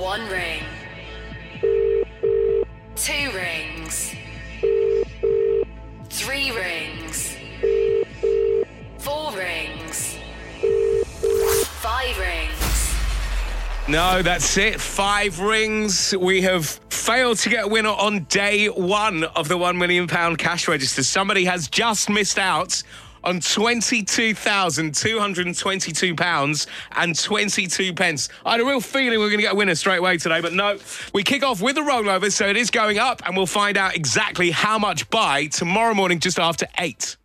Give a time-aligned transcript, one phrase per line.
[0.00, 0.62] One ring.
[2.96, 4.14] Two rings.
[6.08, 7.36] Three rings.
[8.98, 10.16] Four rings.
[11.82, 12.94] Five rings.
[13.88, 14.80] No, that's it.
[14.80, 16.16] Five rings.
[16.16, 20.66] We have failed to get a winner on day one of the £1 million cash
[20.66, 21.02] register.
[21.02, 22.82] Somebody has just missed out
[23.24, 25.38] on £22,222
[26.92, 28.26] and 22 pence.
[28.44, 30.40] I had a real feeling we were going to get a winner straight away today,
[30.40, 30.78] but no.
[31.12, 33.96] We kick off with a rollover, so it is going up, and we'll find out
[33.96, 37.16] exactly how much by tomorrow morning just after 8.